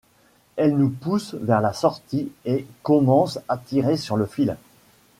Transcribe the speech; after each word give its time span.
Elle 0.55 0.77
nous 0.79 0.89
pousse 0.89 1.35
vers 1.35 1.61
la 1.61 1.73
sortie 1.73 2.31
et 2.45 2.65
commence 2.81 3.37
`a 3.47 3.59
tirer 3.63 3.97
sur 3.97 4.17
le 4.17 4.25
fil. 4.25 4.57